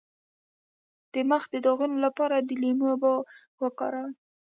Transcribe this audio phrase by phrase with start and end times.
[1.13, 3.11] د مخ د داغونو لپاره د لیمو اوبه
[3.61, 4.11] وکاروئ